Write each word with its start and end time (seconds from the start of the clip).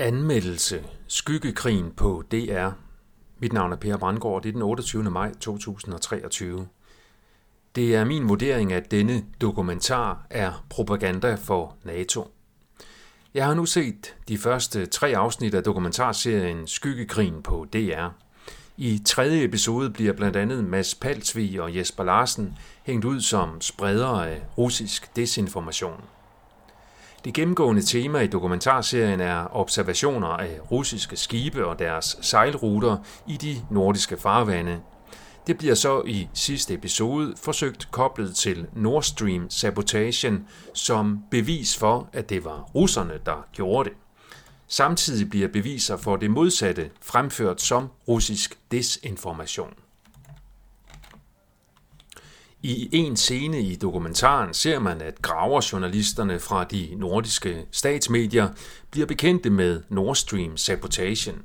Anmeldelse. 0.00 0.84
Skyggekrigen 1.06 1.90
på 1.90 2.22
DR. 2.32 2.70
Mit 3.38 3.52
navn 3.52 3.72
er 3.72 3.76
Per 3.76 3.96
Brandgaard. 3.96 4.42
Det 4.42 4.48
er 4.48 4.52
den 4.52 4.62
28. 4.62 5.10
maj 5.10 5.34
2023. 5.40 6.68
Det 7.74 7.94
er 7.94 8.04
min 8.04 8.28
vurdering, 8.28 8.72
at 8.72 8.90
denne 8.90 9.24
dokumentar 9.40 10.26
er 10.30 10.64
propaganda 10.70 11.34
for 11.34 11.76
NATO. 11.84 12.30
Jeg 13.34 13.46
har 13.46 13.54
nu 13.54 13.66
set 13.66 14.16
de 14.28 14.38
første 14.38 14.86
tre 14.86 15.16
afsnit 15.16 15.54
af 15.54 15.62
dokumentarserien 15.62 16.66
Skyggekrigen 16.66 17.42
på 17.42 17.66
DR. 17.72 18.08
I 18.76 19.02
tredje 19.04 19.44
episode 19.44 19.90
bliver 19.90 20.12
blandt 20.12 20.36
andet 20.36 20.64
Mads 20.64 20.94
Palsvig 20.94 21.60
og 21.60 21.76
Jesper 21.76 22.04
Larsen 22.04 22.58
hængt 22.82 23.04
ud 23.04 23.20
som 23.20 23.60
spredere 23.60 24.30
af 24.30 24.42
russisk 24.58 25.16
desinformation. 25.16 26.04
Det 27.28 27.34
gennemgående 27.34 27.82
tema 27.82 28.20
i 28.20 28.26
dokumentarserien 28.26 29.20
er 29.20 29.56
observationer 29.56 30.28
af 30.28 30.58
russiske 30.70 31.16
skibe 31.16 31.66
og 31.66 31.78
deres 31.78 32.18
sejlruter 32.20 32.96
i 33.26 33.36
de 33.36 33.56
nordiske 33.70 34.16
farvande. 34.16 34.80
Det 35.46 35.58
bliver 35.58 35.74
så 35.74 36.02
i 36.06 36.28
sidste 36.34 36.74
episode 36.74 37.34
forsøgt 37.42 37.88
koblet 37.90 38.36
til 38.36 38.66
Nord 38.76 39.02
Stream 39.02 39.50
sabotagen 39.50 40.46
som 40.74 41.22
bevis 41.30 41.76
for, 41.76 42.08
at 42.12 42.30
det 42.30 42.44
var 42.44 42.70
russerne, 42.74 43.18
der 43.26 43.46
gjorde 43.52 43.88
det. 43.88 43.96
Samtidig 44.68 45.30
bliver 45.30 45.48
beviser 45.48 45.96
for 45.96 46.16
det 46.16 46.30
modsatte 46.30 46.90
fremført 47.02 47.60
som 47.60 47.88
russisk 48.08 48.58
desinformation. 48.70 49.74
I 52.62 52.88
en 52.92 53.16
scene 53.16 53.62
i 53.62 53.76
dokumentaren 53.76 54.54
ser 54.54 54.78
man, 54.78 55.00
at 55.00 55.22
graverjournalisterne 55.22 56.38
fra 56.40 56.64
de 56.64 56.88
nordiske 56.96 57.66
statsmedier 57.70 58.48
bliver 58.90 59.06
bekendte 59.06 59.50
med 59.50 59.82
Nord 59.88 60.16
Stream 60.16 60.56
sabotagen. 60.56 61.42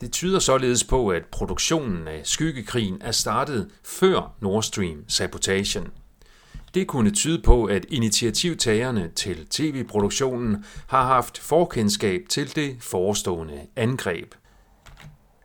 Det 0.00 0.12
tyder 0.12 0.38
således 0.38 0.84
på, 0.84 1.08
at 1.08 1.22
produktionen 1.24 2.08
af 2.08 2.20
Skyggekrigen 2.24 2.98
er 3.00 3.12
startet 3.12 3.70
før 3.84 4.34
Nord 4.40 4.62
Stream 4.62 5.04
sabotagen. 5.08 5.86
Det 6.74 6.86
kunne 6.86 7.10
tyde 7.10 7.42
på, 7.42 7.64
at 7.64 7.86
initiativtagerne 7.88 9.10
til 9.16 9.46
tv-produktionen 9.46 10.64
har 10.86 11.06
haft 11.06 11.38
forkendskab 11.38 12.20
til 12.28 12.56
det 12.56 12.76
forestående 12.80 13.60
angreb– 13.76 14.34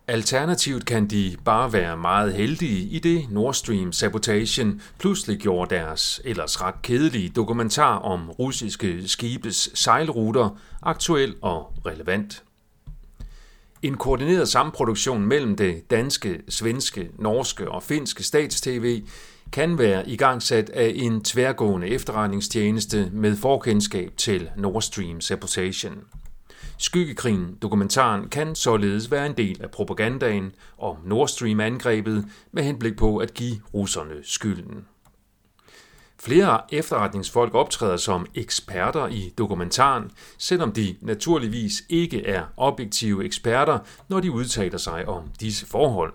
Alternativt 0.08 0.86
kan 0.86 1.08
de 1.08 1.38
bare 1.46 1.74
være 1.74 1.98
meget 1.98 2.34
heldige 2.34 2.90
i 2.90 3.00
det 3.00 3.26
Nord 3.30 3.54
Stream 3.54 3.92
sabotagen 3.92 4.82
pludselig 5.00 5.40
gjorde 5.40 5.76
deres 5.76 6.22
ellers 6.26 6.62
ret 6.62 6.82
kedelige 6.82 7.30
dokumentar 7.30 7.98
om 7.98 8.30
russiske 8.30 9.08
skibes 9.08 9.70
sejlruter 9.74 10.60
aktuel 10.82 11.36
og 11.42 11.74
relevant. 11.86 12.44
En 13.82 13.98
koordineret 13.98 14.50
samproduktion 14.50 15.26
mellem 15.26 15.56
det 15.56 15.92
danske, 15.92 16.42
svenske, 16.50 17.10
norske 17.20 17.72
og 17.72 17.84
finske 17.84 18.24
statstv 18.24 19.02
kan 19.52 19.78
være 19.78 20.10
igangsat 20.10 20.70
af 20.70 20.94
en 20.96 21.24
tværgående 21.24 21.88
efterretningstjeneste 21.88 23.10
med 23.14 23.36
forkendskab 23.36 24.14
til 24.18 24.50
Nord 24.58 24.82
Stream 24.82 25.22
Sabotation. 25.22 25.98
Skyggekrigen, 26.78 27.58
dokumentaren, 27.62 28.30
kan 28.30 28.56
således 28.56 29.12
være 29.12 29.26
en 29.26 29.38
del 29.38 29.62
af 29.62 29.72
propagandaen 29.72 30.52
om 30.78 30.98
Nord 31.06 31.28
Stream-angrebet 31.28 32.26
med 32.52 32.64
henblik 32.64 32.98
på 32.98 33.18
at 33.18 33.34
give 33.34 33.56
russerne 33.74 34.16
skylden. 34.24 34.86
Flere 36.20 36.60
efterretningsfolk 36.72 37.54
optræder 37.54 37.98
som 37.98 38.26
eksperter 38.36 39.08
i 39.08 39.34
dokumentaren, 39.38 40.12
selvom 40.38 40.72
de 40.72 40.96
naturligvis 41.02 41.84
ikke 41.90 42.26
er 42.26 42.44
objektive 42.58 43.26
eksperter, 43.26 43.80
når 44.10 44.20
de 44.20 44.32
udtaler 44.32 44.78
sig 44.78 45.08
om 45.08 45.24
disse 45.40 45.66
forhold. 45.66 46.14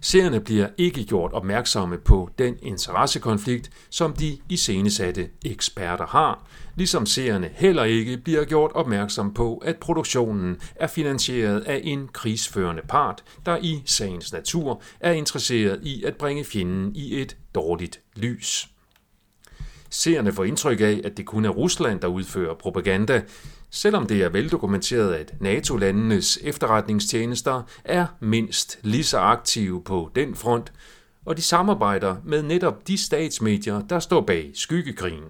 Seerne 0.00 0.40
bliver 0.40 0.68
ikke 0.78 1.04
gjort 1.04 1.32
opmærksomme 1.32 1.98
på 1.98 2.30
den 2.38 2.56
interessekonflikt, 2.62 3.70
som 3.90 4.12
de 4.12 4.38
iscenesatte 4.48 5.28
eksperter 5.44 6.06
har, 6.06 6.46
ligesom 6.76 7.06
seerne 7.06 7.50
heller 7.54 7.84
ikke 7.84 8.16
bliver 8.16 8.44
gjort 8.44 8.72
opmærksom 8.74 9.34
på, 9.34 9.56
at 9.56 9.76
produktionen 9.76 10.60
er 10.76 10.86
finansieret 10.86 11.60
af 11.60 11.80
en 11.84 12.08
krigsførende 12.12 12.82
part, 12.88 13.24
der 13.46 13.58
i 13.62 13.82
sagens 13.84 14.32
natur 14.32 14.82
er 15.00 15.12
interesseret 15.12 15.80
i 15.82 16.04
at 16.04 16.16
bringe 16.16 16.44
fjenden 16.44 16.96
i 16.96 17.20
et 17.20 17.36
dårligt 17.54 18.00
lys. 18.16 18.68
Seerne 19.90 20.32
får 20.32 20.44
indtryk 20.44 20.80
af, 20.80 21.00
at 21.04 21.16
det 21.16 21.26
kun 21.26 21.44
er 21.44 21.48
Rusland, 21.48 22.00
der 22.00 22.08
udfører 22.08 22.54
propaganda, 22.54 23.22
selvom 23.70 24.06
det 24.06 24.22
er 24.22 24.28
veldokumenteret, 24.28 25.14
at 25.14 25.34
NATO-landenes 25.40 26.38
efterretningstjenester 26.42 27.62
er 27.84 28.06
mindst 28.20 28.78
lige 28.82 29.04
så 29.04 29.18
aktive 29.18 29.82
på 29.82 30.10
den 30.14 30.34
front, 30.34 30.72
og 31.24 31.36
de 31.36 31.42
samarbejder 31.42 32.16
med 32.24 32.42
netop 32.42 32.88
de 32.88 32.98
statsmedier, 32.98 33.82
der 33.82 33.98
står 33.98 34.20
bag 34.20 34.50
skyggekrigen. 34.54 35.24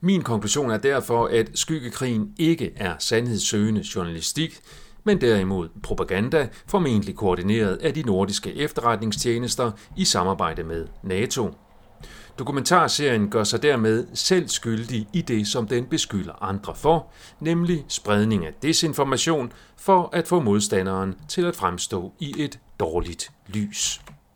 Min 0.00 0.22
konklusion 0.22 0.70
er 0.70 0.76
derfor, 0.76 1.26
at 1.26 1.50
skyggekrigen 1.54 2.34
ikke 2.38 2.72
er 2.76 2.94
sandhedssøgende 2.98 3.84
journalistik, 3.94 4.60
men 5.04 5.20
derimod 5.20 5.68
propaganda, 5.82 6.48
formentlig 6.66 7.16
koordineret 7.16 7.76
af 7.76 7.94
de 7.94 8.02
nordiske 8.02 8.54
efterretningstjenester 8.54 9.72
i 9.96 10.04
samarbejde 10.04 10.64
med 10.64 10.86
NATO. 11.02 11.54
Dokumentarserien 12.38 13.30
gør 13.30 13.44
sig 13.44 13.62
dermed 13.62 14.06
selv 14.14 14.48
skyldig 14.48 15.08
i 15.12 15.22
det, 15.22 15.46
som 15.48 15.68
den 15.68 15.86
beskylder 15.86 16.42
andre 16.42 16.74
for, 16.74 17.06
nemlig 17.40 17.84
spredning 17.88 18.46
af 18.46 18.52
desinformation 18.62 19.52
for 19.76 20.10
at 20.12 20.28
få 20.28 20.40
modstanderen 20.40 21.14
til 21.28 21.42
at 21.42 21.56
fremstå 21.56 22.12
i 22.20 22.34
et 22.38 22.58
dårligt 22.80 23.30
lys. 23.46 24.00